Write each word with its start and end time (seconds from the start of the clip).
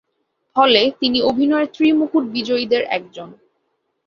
ফলে 0.55 0.81
তিনি 0.99 1.19
অভিনয়ের 1.21 1.67
ত্রি-মুকুট 1.73 2.23
বিজয়ীদের 2.27 2.83
একজন। 2.89 3.29